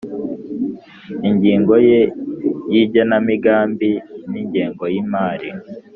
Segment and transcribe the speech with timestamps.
[1.29, 1.99] Ingingo ye
[2.71, 3.91] y’Igenamigambi
[4.31, 5.49] n ingengo y imari.